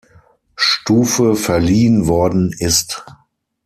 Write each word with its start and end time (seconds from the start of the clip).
Stufe 0.55 1.35
verliehen 1.35 2.07
worden 2.07 2.55
ist. 2.57 3.05